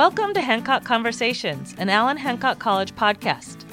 [0.00, 3.66] Welcome to Hancock Conversations, an Allen Hancock College podcast.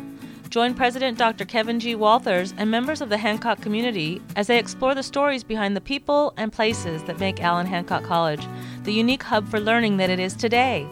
[0.49, 1.45] Join President Dr.
[1.45, 1.95] Kevin G.
[1.95, 6.33] Walthers and members of the Hancock community as they explore the stories behind the people
[6.35, 8.45] and places that make Allen Hancock College
[8.83, 10.85] the unique hub for learning that it is today.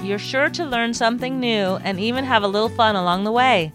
[0.00, 3.72] You're sure to learn something new and even have a little fun along the way.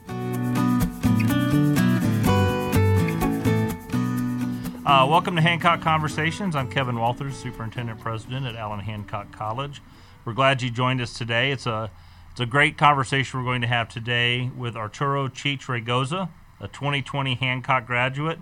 [4.86, 6.56] Uh, welcome to Hancock Conversations.
[6.56, 9.82] I'm Kevin Walthers, Superintendent President at Allen Hancock College.
[10.24, 11.52] We're glad you joined us today.
[11.52, 11.90] It's a
[12.30, 16.30] it's a great conversation we're going to have today with Arturo Cheech Raygoza,
[16.60, 18.38] a 2020 Hancock graduate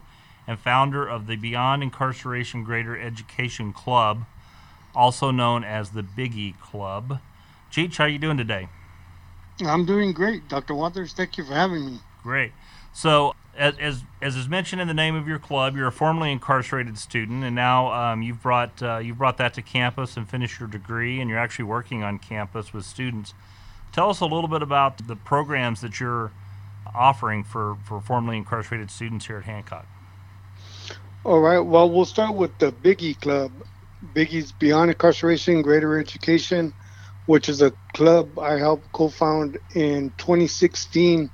[0.45, 4.25] and founder of the Beyond Incarceration Greater Education Club,
[4.93, 7.19] also known as the Biggie Club.
[7.71, 8.67] Cheech, how are you doing today?
[9.65, 10.75] I'm doing great, Dr.
[10.75, 11.13] Waters.
[11.13, 11.99] Thank you for having me.
[12.23, 12.51] Great.
[12.91, 16.31] So, as, as, as is mentioned in the name of your club, you're a formerly
[16.31, 20.59] incarcerated student, and now um, you've brought uh, you've brought that to campus and finished
[20.59, 23.33] your degree, and you're actually working on campus with students.
[23.91, 26.31] Tell us a little bit about the programs that you're
[26.95, 29.85] offering for, for formerly incarcerated students here at Hancock.
[31.25, 31.59] All right.
[31.59, 33.51] Well, we'll start with the Biggie Club.
[34.13, 36.73] Biggie's Beyond Incarceration Greater Education,
[37.25, 41.29] which is a club I helped co found in 2016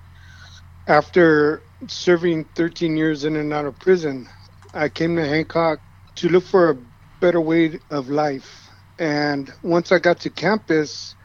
[0.87, 4.27] after serving 13 years in and out of prison.
[4.73, 5.79] I came to Hancock
[6.15, 6.77] to look for a
[7.19, 8.69] better way of life.
[8.99, 11.15] And once I got to campus,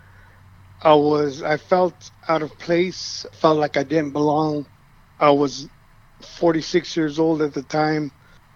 [0.82, 4.66] I was I felt out of place, felt like I didn't belong.
[5.18, 5.68] I was
[6.22, 8.10] 46 years old at the time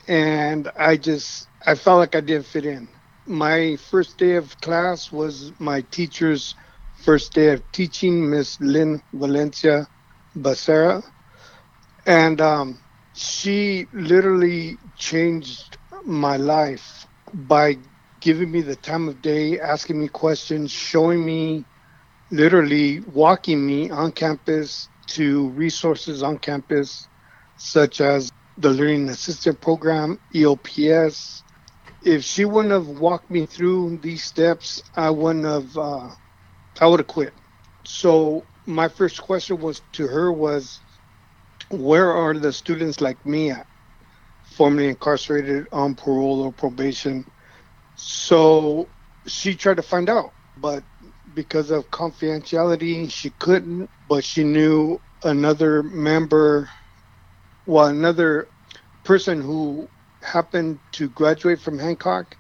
[0.09, 2.89] and I just I felt like I didn't fit in.
[3.27, 6.55] My first day of class was my teacher's
[7.05, 9.87] first day of teaching, Miss Lynn Valencia
[10.37, 11.03] Becerra,
[12.07, 12.81] and um,
[13.15, 17.79] she literally changed my life by
[18.21, 21.67] giving me the time of day, asking me questions, showing me,
[22.31, 27.09] literally walking me on campus to resources on campus,
[27.57, 31.43] such as the Learning Assistant Program, EOPS.
[32.03, 35.77] If she wouldn't have walked me through these steps, I wouldn't have.
[35.77, 36.11] Uh,
[36.81, 37.35] I would have quit.
[37.87, 40.84] So my first question was to her was,
[41.71, 43.67] where are the students like me at,
[44.43, 47.25] formerly incarcerated on parole or probation?
[47.97, 48.89] So
[49.27, 50.85] she tried to find out, but
[51.35, 53.91] because of confidentiality, she couldn't.
[54.09, 56.69] But she knew another member,
[57.67, 58.49] well, another
[59.05, 59.89] person who
[60.23, 62.37] happened to graduate from Hancock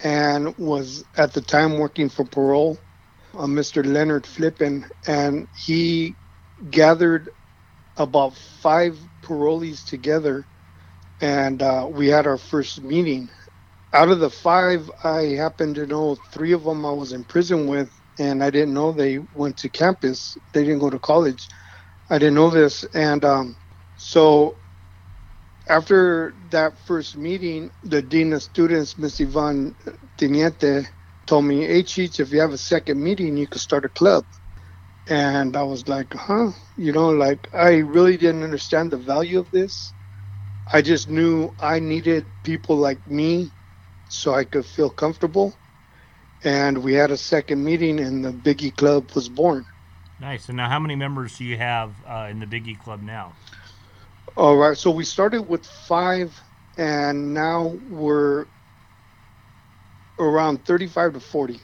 [0.00, 2.78] and was at the time working for parole,
[3.34, 3.84] uh, Mr.
[3.84, 6.16] Leonard Flippin, and he
[6.70, 7.30] gathered
[7.96, 10.48] about five parolees together,
[11.20, 13.30] and uh, we had our first meeting.
[13.92, 17.68] Out of the five, I happened to know three of them I was in prison
[17.68, 20.36] with, and I didn't know they went to campus.
[20.52, 21.48] They didn't go to college.
[22.10, 23.56] I didn't know this, and um,
[23.96, 24.58] so
[25.68, 29.76] after that first meeting, the dean of students, Miss Yvonne
[30.18, 30.88] Teniente,
[31.26, 34.26] told me, "Hey, Cheech, if you have a second meeting, you could start a club."
[35.06, 39.50] And I was like, "Huh?" You know, like I really didn't understand the value of
[39.50, 39.94] this.
[40.72, 43.54] I just knew I needed people like me
[44.08, 45.60] so I could feel comfortable.
[46.44, 49.64] And we had a second meeting, and the Biggie Club was born.
[50.18, 50.48] Nice.
[50.48, 53.34] And now, how many members do you have uh, in the Biggie Club now?
[54.36, 54.76] All right.
[54.76, 56.40] So we started with five,
[56.76, 58.46] and now we're
[60.18, 61.62] around 35 to 40.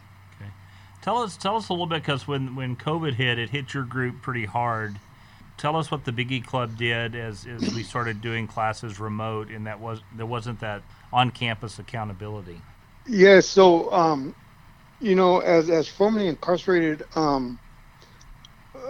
[1.09, 3.85] Tell us, tell us a little bit because when when COVID hit, it hit your
[3.85, 4.97] group pretty hard.
[5.57, 9.67] Tell us what the Biggie Club did as, as we started doing classes remote, and
[9.67, 12.61] that was there wasn't that on-campus accountability.
[13.07, 13.41] Yeah.
[13.41, 14.35] So, um,
[15.01, 17.59] you know, as as formerly incarcerated, um,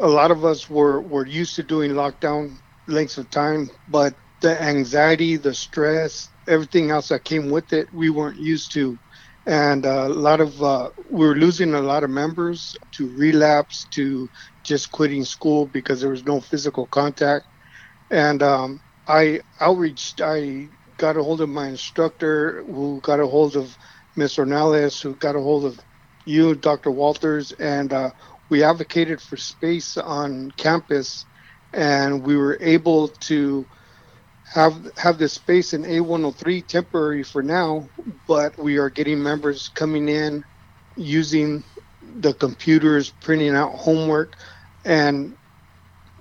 [0.00, 2.56] a lot of us were were used to doing lockdown
[2.88, 8.10] lengths of time, but the anxiety, the stress, everything else that came with it, we
[8.10, 8.98] weren't used to.
[9.48, 13.86] And uh, a lot of, uh, we were losing a lot of members to relapse,
[13.92, 14.30] to
[14.64, 17.46] just quitting school because there was no physical contact.
[18.10, 23.56] And um, I outreached, I got a hold of my instructor, who got a hold
[23.56, 23.76] of
[24.16, 25.80] Miss Ornales, who got a hold of
[26.26, 26.90] you, Dr.
[26.92, 28.12] walthers and uh,
[28.50, 31.26] we advocated for space on campus
[31.72, 33.68] and we were able to
[34.54, 37.90] have have this space in A103 temporary for now,
[38.26, 40.44] but we are getting members coming in
[40.96, 41.64] using
[42.02, 44.34] the computers, printing out homework,
[44.84, 45.36] and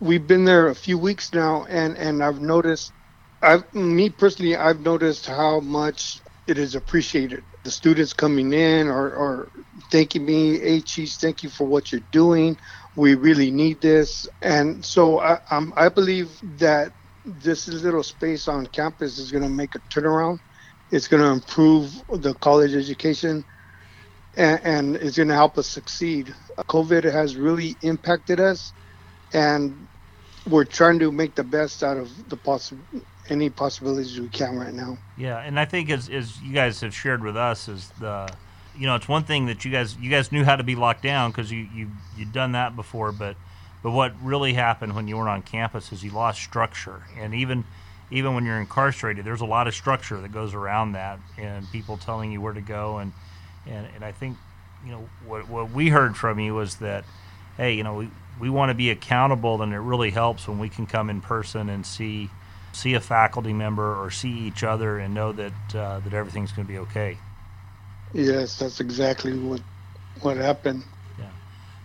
[0.02, 2.94] we've been there a few weeks now, and and I've noticed,
[3.42, 7.46] I've me personally, I've noticed how much it is appreciated.
[7.64, 9.52] The students coming in are, are
[9.92, 12.58] thanking me, hey, Cheech, thank you for what you're doing.
[12.96, 14.28] We really need this.
[14.42, 16.94] And so I, I believe that
[17.42, 20.40] this little space on campus is going to make a turnaround.
[20.92, 23.44] It's going to improve the college education
[24.38, 26.34] and, and it's going to help us succeed.
[26.58, 28.72] COVID has really impacted us,
[29.34, 29.88] and
[30.50, 32.82] we're trying to make the best out of the possible
[33.30, 34.98] any possibilities we can right now.
[35.18, 38.32] Yeah, and I think as as you guys have shared with us is the
[38.78, 41.04] you know it's one thing that you guys you guys knew how to be locked
[41.04, 43.36] down because you you you'd done that before, but
[43.88, 47.64] but what really happened when you were on campus is you lost structure, and even
[48.12, 51.96] even when you're incarcerated, there's a lot of structure that goes around that, and people
[51.96, 53.14] telling you where to go, and
[53.66, 54.36] and and I think
[54.86, 57.06] you know what what we heard from you was that
[57.56, 58.10] hey, you know we
[58.42, 61.70] we want to be accountable, and it really helps when we can come in person
[61.70, 62.30] and see
[62.74, 66.68] see a faculty member or see each other and know that uh, that everything's going
[66.68, 67.20] to be okay.
[68.12, 69.62] Yes, that's exactly what
[70.20, 70.84] what happened.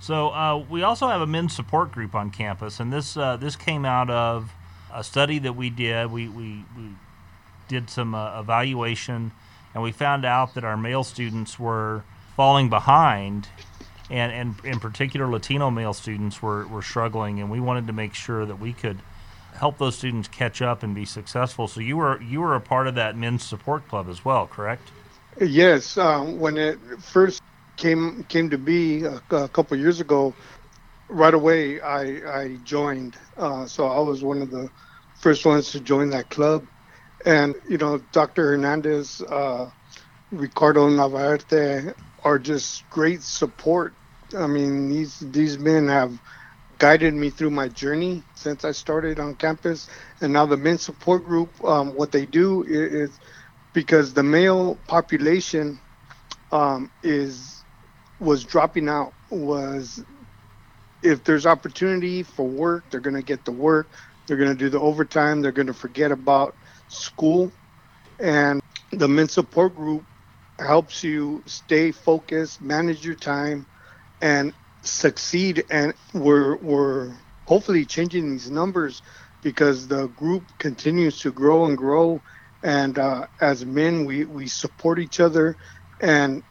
[0.03, 3.55] So uh, we also have a men's support group on campus, and this uh, this
[3.55, 4.51] came out of
[4.93, 6.11] a study that we did.
[6.11, 6.89] We we, we
[7.69, 9.31] did some uh, evaluation,
[9.73, 12.03] and we found out that our male students were
[12.37, 13.47] falling behind.
[14.11, 18.13] And, and in particular, Latino male students were, were struggling, and we wanted to make
[18.13, 18.99] sure that we could
[19.55, 21.69] help those students catch up and be successful.
[21.69, 24.91] So you were you were a part of that men's support club as well, correct?
[25.41, 25.97] Yes.
[25.97, 27.41] Um, when it first
[27.83, 30.37] came came to be a, a couple years ago,
[31.11, 32.03] right away I
[32.43, 33.19] I joined.
[33.37, 34.71] Uh, so I was one of the
[35.17, 36.69] first ones to join that club,
[37.27, 38.53] and you know Dr.
[38.53, 39.71] Hernandez, uh,
[40.33, 41.95] Ricardo Navarrete
[42.25, 43.97] are just great support.
[44.37, 46.13] I mean these these men have
[46.79, 49.89] guided me through my journey since I started on campus.
[50.21, 53.21] And now the men's support group, um, what they do is, is,
[53.75, 55.81] because the male population
[56.53, 57.62] um, is
[58.23, 59.13] was dropping out.
[59.31, 60.05] Was
[61.03, 63.91] if there's opportunity for work, they're going to get the work.
[64.27, 65.43] They're going to do the overtime.
[65.43, 66.55] They're going to forget about
[66.89, 67.53] school,
[68.21, 68.61] and
[68.93, 70.05] the men support group
[70.59, 73.67] helps you stay focused, manage your time,
[74.21, 74.53] and
[74.83, 77.13] succeed and we're we're
[77.47, 79.03] hopefully changing these numbers
[79.43, 82.21] because the group continues to grow and grow
[82.63, 85.57] and uh, as men we we support each other
[86.01, 86.43] and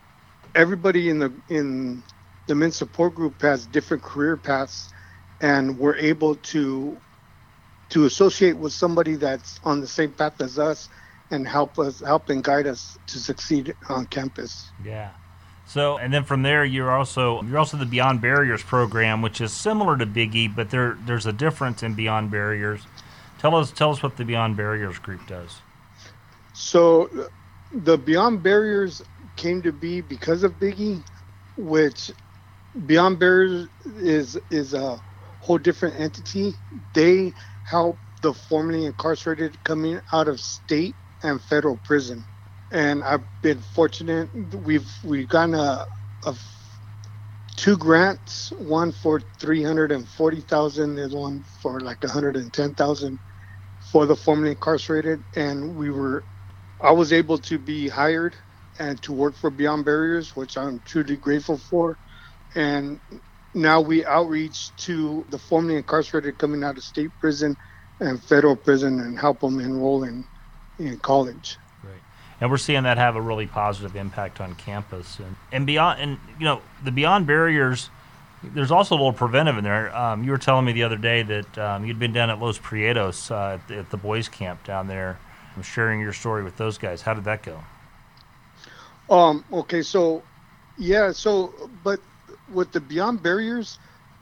[0.55, 2.03] everybody in the in
[2.47, 4.93] the men's support group has different career paths
[5.41, 6.97] and we're able to
[7.89, 10.89] to associate with somebody that's on the same path as us
[11.29, 15.11] and help us help and guide us to succeed on campus yeah
[15.71, 19.53] so, and then from there, you're also you're also the Beyond Barriers program, which is
[19.53, 22.81] similar to Biggie, but there there's a difference in Beyond Barriers.
[23.39, 25.61] Tell us tell us what the Beyond Barriers group does.
[26.51, 27.29] So,
[27.71, 29.01] the Beyond Barriers
[29.41, 31.05] came to be because of Biggie,
[31.57, 32.11] which
[32.87, 35.01] Beyond Barriers is is a
[35.39, 36.59] whole different entity.
[36.95, 42.25] They help the formerly incarcerated coming out of state and federal prison
[42.71, 44.29] and I've been fortunate.
[44.35, 45.85] We've we've gotten a,
[46.25, 46.35] a
[47.57, 52.53] two grants, one for three hundred and forty thousand, there's one for like hundred and
[52.53, 53.19] ten thousand
[53.91, 56.25] for the formerly incarcerated, and we were,
[56.81, 58.35] I was able to be hired
[58.79, 61.97] and to work for Beyond Barriers, which I'm truly grateful for,
[62.55, 62.99] and
[63.53, 67.57] now we outreach to the formerly incarcerated coming out of state prison
[67.99, 70.25] and federal prison and help them enroll in
[70.79, 71.57] in college.
[71.83, 72.01] Right.
[72.39, 75.19] and we're seeing that have a really positive impact on campus.
[75.19, 77.89] And, and beyond and you know the beyond barriers
[78.43, 79.95] there's also a little preventive in there.
[79.95, 82.57] Um, you were telling me the other day that um, you'd been down at los
[82.57, 85.19] prietos uh, at, the, at, the, boys camp down there.
[85.55, 87.03] I'm sharing your story with those guys.
[87.03, 87.61] How did that go
[89.11, 90.27] um okay so
[90.77, 92.01] yeah so but
[92.47, 93.79] with the beyond barriers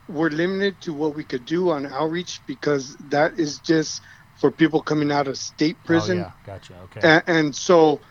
[0.08, 4.02] we're limited to what we could do on outreach because that is just
[4.34, 6.18] for people coming out of state prison.
[6.18, 6.78] Oh, yeah, gotcha.
[6.80, 7.00] Okay.
[7.02, 8.02] And, and so,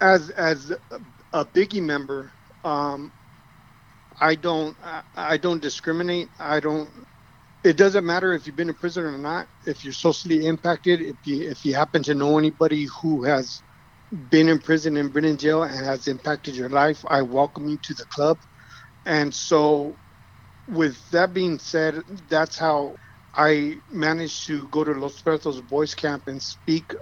[0.00, 0.72] as as
[1.32, 2.32] a Biggie member,
[2.64, 3.12] um,
[4.20, 6.30] I don't I, I don't discriminate.
[6.38, 7.06] I don't.
[7.64, 9.48] It doesn't matter if you've been in prison or not.
[9.66, 13.62] If you're socially impacted, if you if you happen to know anybody who has
[14.12, 17.78] been in prison and been in jail and has impacted your life, I welcome you
[17.84, 18.38] to the club.
[19.06, 20.00] And so,
[20.68, 22.96] with that being said, that's how
[23.34, 26.94] I managed to go to Los Prietos Boys Camp and speak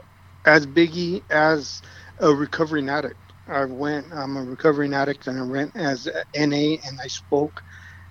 [0.47, 1.83] as Biggie as
[2.19, 3.35] a recovering addict.
[3.49, 4.13] I went.
[4.13, 7.63] I'm a recovering addict, and I went as NA, and I spoke,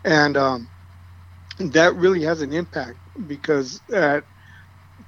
[0.05, 0.69] and um,
[1.59, 4.25] that really has an impact because at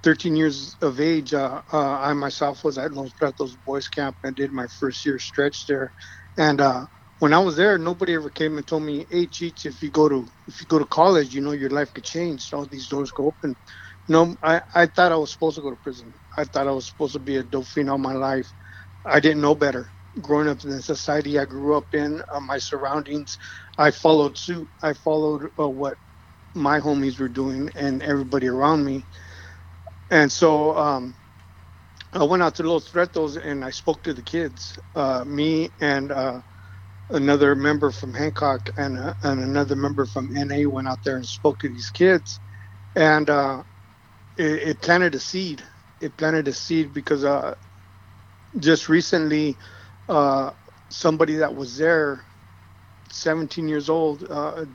[0.05, 4.37] 13 years of age, uh, uh, I myself was at Los Prietos Boys Camp and
[4.37, 5.93] did my first year stretch there,
[6.37, 6.87] and uh,
[7.19, 10.09] when I was there, nobody ever came and told me, "Hey, Cheech, if you go
[10.09, 12.53] to if you go to college, you know your life could change.
[12.53, 13.57] All these doors go open."
[14.09, 16.13] No, I I thought I was supposed to go to prison.
[16.37, 18.51] I thought I was supposed to be a dolphin all my life.
[19.05, 19.91] I didn't know better.
[20.21, 23.37] Growing up in the society I grew up in, uh, my surroundings,
[23.79, 24.69] I followed suit.
[24.83, 25.97] I followed uh, what
[26.55, 29.07] my homies were doing and everybody around me.
[30.09, 31.15] And so um,
[32.13, 34.77] I went out to Los Prietos and I spoke to the kids.
[34.93, 36.41] Uh, me and uh,
[37.09, 41.25] another member from Hancock and, uh, and another member from NA went out there and
[41.25, 42.39] spoke to these kids.
[42.95, 43.63] And uh,
[44.37, 45.63] it, it, planted a seed.
[45.99, 47.55] It planted a seed because uh,
[48.59, 49.57] just recently,
[50.07, 50.51] uh,
[50.89, 52.23] somebody that was there,
[53.11, 54.27] 17 years old,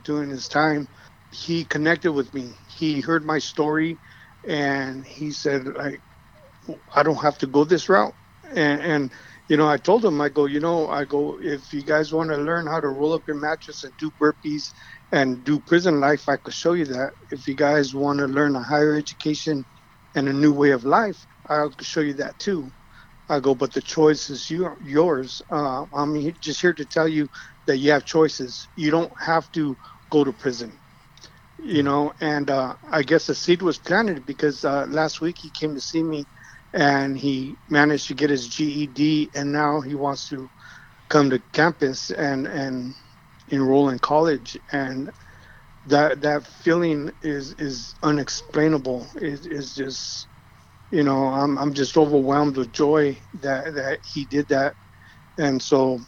[0.03, 0.87] during his time,
[1.31, 2.53] he connected with me.
[2.67, 3.97] He heard my story
[4.45, 6.01] and he said, like,
[6.93, 8.13] I don't have to go this route.
[8.55, 9.13] And, and,
[9.47, 12.29] you know, I told him, I go, you know, I go, if you guys want
[12.31, 14.73] to learn how to roll up your mattress and do burpees
[15.11, 17.13] and do prison life, I could show you that.
[17.31, 19.65] If you guys want to learn a higher education
[20.15, 22.71] and a new way of life, I'll show you that too.
[23.29, 25.41] I go, but the choice is you, yours.
[25.51, 27.29] Uh, I'm just here to tell you
[27.67, 28.69] that you have choices.
[28.75, 29.77] You don't have to
[30.11, 30.80] go to prison
[31.61, 35.51] you know and uh, i guess the seed was planted because uh, last week he
[35.51, 36.25] came to see me
[36.73, 40.49] and he managed to get his GED, and now he wants to
[41.09, 42.95] come to campus and and
[43.49, 45.11] enroll in college, and
[45.85, 49.09] that that feeling is is unexplainable.
[49.15, 50.29] It is just,
[50.91, 54.75] you know, I'm I'm just overwhelmed with joy that that he did that,
[55.37, 55.99] and so,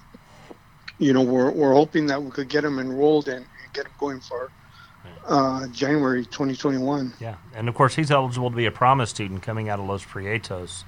[1.00, 3.94] you know, we're we're hoping that we could get him enrolled and, and get him
[4.00, 4.52] going for
[5.26, 7.14] uh, January 2021.
[7.20, 10.06] Yeah, and of course he's eligible to be a promise student coming out of Los
[10.06, 10.84] Prietos,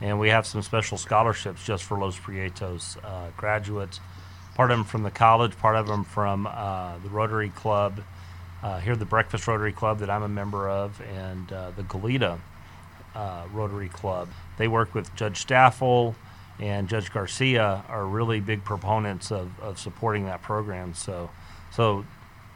[0.00, 4.00] and we have some special scholarships just for Los Prietos uh, graduates.
[4.54, 8.00] Part of them from the college, part of them from uh, the Rotary Club.
[8.62, 12.38] Uh, here, the Breakfast Rotary Club that I'm a member of, and uh, the Goleta
[13.14, 14.28] uh, Rotary Club.
[14.58, 16.14] They work with Judge Staffel
[16.60, 20.92] and Judge Garcia are really big proponents of, of supporting that program.
[20.94, 21.30] So,
[21.72, 22.04] so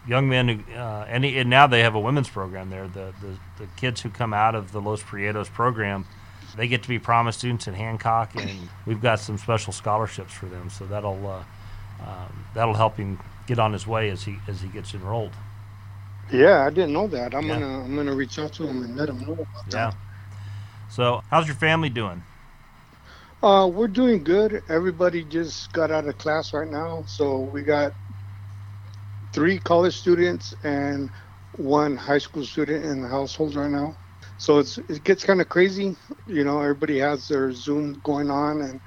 [0.06, 2.88] young men who, uh, and, and, now they have a women's program there.
[2.88, 6.06] The, the, the kids who come out of the Los Prietos program,
[6.56, 8.50] they get to be promise students at Hancock, and
[8.86, 10.70] we've got some special scholarships for them.
[10.70, 11.42] So that'll uh,
[12.00, 15.32] um, that'll help him get on his way as he as he gets enrolled.
[16.32, 17.34] Yeah, I didn't know that.
[17.34, 17.54] I'm yeah.
[17.60, 19.90] gonna I'm gonna reach out to him and let him know about yeah.
[19.90, 19.96] that.
[20.90, 22.22] So, how's your family doing?
[23.42, 24.62] Uh, we're doing good.
[24.68, 27.92] Everybody just got out of class right now, so we got
[29.34, 31.10] three college students and
[31.52, 33.96] one high school student in the household right now.
[34.38, 35.98] So it's it gets kind of crazy.
[36.26, 38.80] You know, everybody has their Zoom going on, and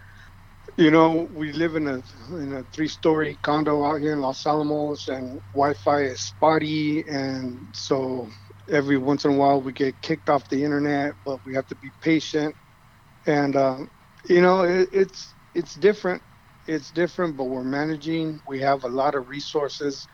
[0.78, 2.04] you know we live in a
[2.38, 8.30] in a three-story condo out here in Los Alamos, and Wi-Fi is spotty, and so
[8.70, 11.76] every once in a while we get kicked off the internet, but we have to
[11.78, 12.56] be patient.
[13.28, 13.90] And um,
[14.30, 16.24] you know, it, it's it's different.
[16.66, 18.42] It's different, but we're managing.
[18.48, 20.08] We have a lot of resources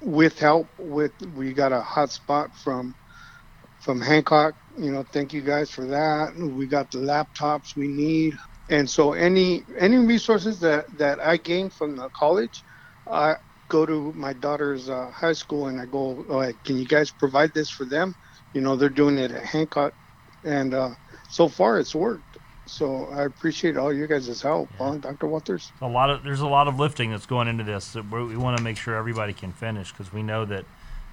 [0.00, 2.94] with help with we got a hotspot from
[3.80, 4.54] from Hancock.
[4.78, 6.34] You know, thank you guys for that.
[6.36, 8.34] We got the laptops we need,
[8.70, 12.64] and so any any resources that that I gain from the college,
[13.10, 13.36] I
[13.68, 17.52] go to my daughter's uh, high school and I go, oh, can you guys provide
[17.54, 18.14] this for them?
[18.52, 19.94] You know, they're doing it at Hancock,
[20.44, 20.90] and uh,
[21.28, 22.29] so far it's worked.
[22.70, 24.90] So I appreciate all you guys' help, yeah.
[24.90, 25.26] huh, Dr.
[25.26, 25.72] Walthers.
[25.82, 27.94] A lot of there's a lot of lifting that's going into this.
[27.94, 30.64] That we want to make sure everybody can finish because we know that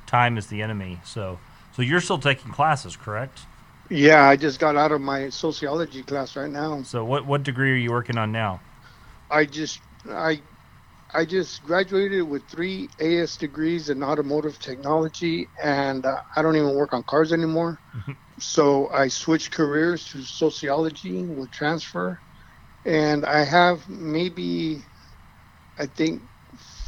[0.06, 1.00] time is the enemy.
[1.04, 1.40] So,
[1.76, 3.40] so you're still taking classes, correct?
[3.90, 6.84] Yeah, I just got out of my sociology class right now.
[6.84, 8.62] So, what what degree are you working on now?
[9.32, 10.40] I just I
[11.12, 16.76] I just graduated with three AS degrees in automotive technology, and uh, I don't even
[16.76, 17.80] work on cars anymore.
[18.40, 22.20] so I switched careers to sociology with transfer,
[22.86, 24.84] and I have maybe,
[25.80, 26.22] I think,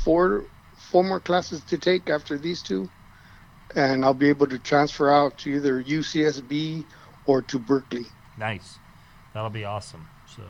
[0.04, 0.46] four
[0.78, 2.90] four more classes to take after these two,
[3.76, 6.86] and I'll be able to transfer out to either UCSB
[7.26, 8.06] or to Berkeley.
[8.38, 8.78] Nice,
[9.34, 10.08] that'll be awesome.
[10.36, 10.44] So,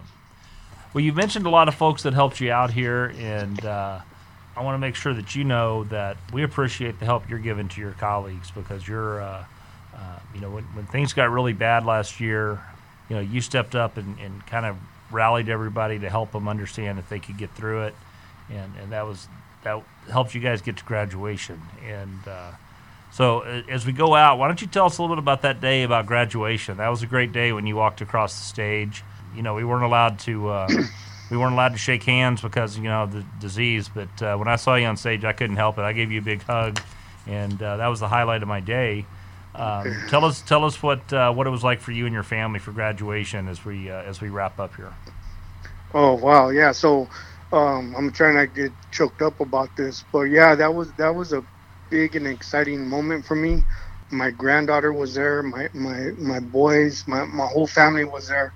[0.93, 3.63] well, you mentioned a lot of folks that helped you out here, and.
[3.65, 3.99] Uh,
[4.57, 7.69] I want to make sure that you know that we appreciate the help you're giving
[7.69, 9.45] to your colleagues because you're uh,
[10.59, 12.61] when, when things got really bad last year,
[13.09, 14.75] you know, you stepped up and, and kind of
[15.11, 17.95] rallied everybody to help them understand if they could get through it,
[18.49, 19.27] and and that was
[19.63, 21.61] that helped you guys get to graduation.
[21.85, 22.51] And uh,
[23.11, 25.61] so as we go out, why don't you tell us a little bit about that
[25.61, 26.77] day about graduation?
[26.77, 29.03] That was a great day when you walked across the stage.
[29.35, 30.49] You know, we weren't allowed to.
[30.49, 30.67] Uh,
[31.31, 33.89] we weren't allowed to shake hands because you know the disease.
[33.89, 35.81] But uh, when I saw you on stage, I couldn't help it.
[35.81, 36.79] I gave you a big hug,
[37.25, 39.05] and uh, that was the highlight of my day.
[39.55, 42.23] Um, tell us, tell us what uh, what it was like for you and your
[42.23, 44.93] family for graduation as we uh, as we wrap up here.
[45.93, 46.71] Oh wow, yeah.
[46.71, 47.09] So
[47.51, 51.15] um, I'm trying not to get choked up about this, but yeah, that was that
[51.15, 51.43] was a
[51.89, 53.65] big and exciting moment for me.
[54.11, 58.53] My granddaughter was there, my my my boys, my my whole family was there,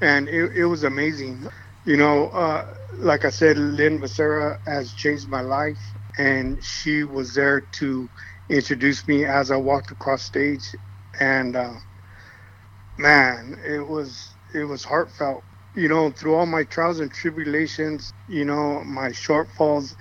[0.00, 1.46] and it, it was amazing.
[1.84, 2.64] You know, uh,
[2.98, 5.80] like I said, Lynn Becerra has changed my life,
[6.18, 8.10] and she was there to
[8.50, 10.74] introduce me as I walked across stage,
[11.20, 11.74] and uh,
[12.98, 15.44] man, it was it was heartfelt.
[15.74, 19.94] You know, through all my trials and tribulations, you know, my shortfalls,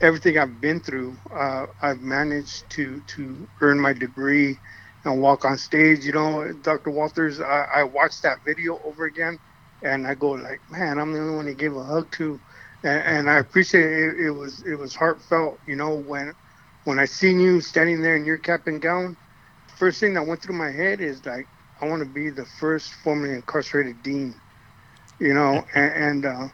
[0.00, 4.60] everything I've been through, uh, I've managed to to earn my degree
[5.04, 6.06] and walk on stage.
[6.06, 6.90] You know, Dr.
[6.92, 9.38] Walthers, I, I watched that video over again,
[9.82, 12.40] and I go like, man, I'm the only one he gave a hug to,
[12.84, 14.20] and, and I appreciate it.
[14.26, 14.30] it.
[14.32, 15.60] was it was heartfelt.
[15.66, 16.34] You know, when
[16.86, 19.16] when I seen you standing there in your cap and gown,
[19.76, 21.48] first thing that went through my head is like,
[21.80, 24.34] I want to be the first formerly incarcerated dean.
[25.20, 26.24] You know, and.
[26.24, 26.48] and uh,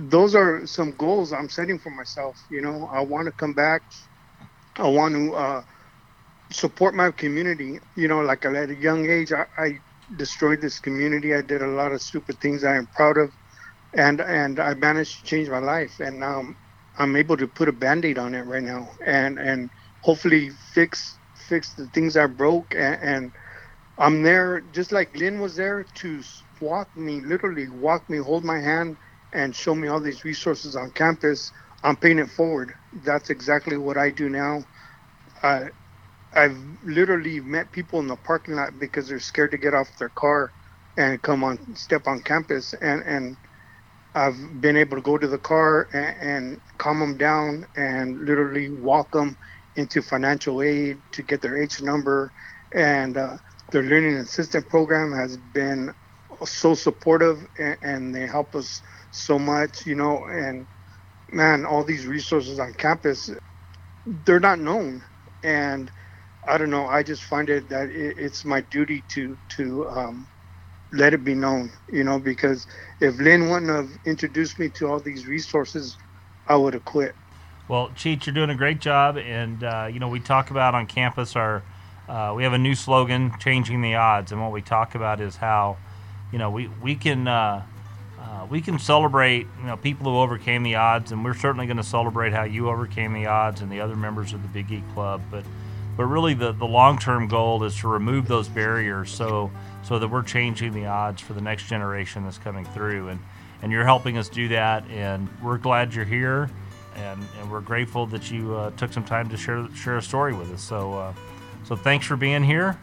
[0.00, 2.36] those are some goals I'm setting for myself.
[2.50, 3.82] You know, I want to come back.
[4.76, 5.62] I want to uh,
[6.50, 7.80] support my community.
[7.96, 9.80] You know, like at a young age, I, I,
[10.16, 11.34] destroyed this community.
[11.34, 13.30] I did a lot of stupid things I am proud of,
[13.92, 16.00] and and I managed to change my life.
[16.00, 16.54] And now
[16.98, 19.70] I'm able to put a band-aid on it right now, and and
[20.02, 22.74] hopefully fix fix the things I broke.
[22.76, 23.32] And, and
[23.98, 26.22] I'm there, just like Lynn was there to
[26.60, 28.98] walk me, literally walk me, hold my hand
[29.32, 31.52] and show me all these resources on campus,
[31.82, 32.72] I'm paying it forward.
[32.92, 34.64] That's exactly what I do now.
[35.42, 35.66] Uh,
[36.32, 40.10] I've literally met people in the parking lot because they're scared to get off their
[40.10, 40.52] car
[40.96, 43.38] and come on, step on campus, and and
[44.14, 48.70] I've been able to go to the car and, and calm them down and literally
[48.70, 49.36] walk them
[49.76, 52.32] into financial aid to get their H number,
[52.74, 53.38] and uh,
[53.72, 55.94] their learning assistant program has been
[56.44, 60.68] so supportive, and, and they help us so much, you know, and
[61.32, 63.30] man, all these resources on campus,
[64.06, 65.04] they're not known.
[65.42, 65.90] And
[66.48, 70.28] I don't know, I just find it that it, it's my duty to, to, um,
[70.92, 72.66] let it be known, you know, because
[73.00, 75.96] if Lynn wouldn't have introduced me to all these resources,
[76.46, 77.14] I would have quit.
[77.68, 79.18] Well, Cheech, you're doing a great job.
[79.18, 81.62] And, uh, you know, we talk about on campus our,
[82.08, 84.32] uh, we have a new slogan, changing the odds.
[84.32, 85.76] And what we talk about is how,
[86.32, 87.62] you know, we, we can, uh,
[88.18, 91.76] uh, we can celebrate, you know, people who overcame the odds, and we're certainly going
[91.76, 94.82] to celebrate how you overcame the odds and the other members of the Big E
[94.94, 95.20] Club.
[95.30, 95.44] But,
[95.98, 99.50] but really, the, the long-term goal is to remove those barriers, so
[99.82, 103.20] so that we're changing the odds for the next generation that's coming through, and
[103.62, 106.48] and you're helping us do that, and we're glad you're here,
[106.94, 110.32] and, and we're grateful that you uh, took some time to share share a story
[110.32, 110.62] with us.
[110.62, 111.12] So, uh,
[111.64, 112.78] so thanks for being here,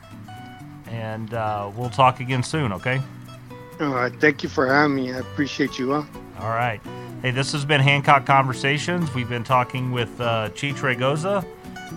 [0.88, 2.74] and uh, we'll talk again soon.
[2.74, 3.02] Okay.
[3.80, 5.14] Uh, thank you for having me.
[5.14, 5.94] I appreciate you.
[5.94, 6.04] Huh?
[6.42, 6.82] All right.
[7.22, 9.14] Hey, this has been Hancock Conversations.
[9.14, 11.46] We've been talking with uh, Cheech Raygoza,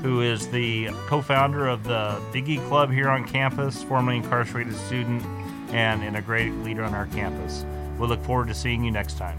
[0.03, 4.75] who is the co founder of the Big E Club here on campus, formerly incarcerated
[4.77, 5.23] student,
[5.71, 7.65] and, and a great leader on our campus.
[7.99, 9.39] We look forward to seeing you next time.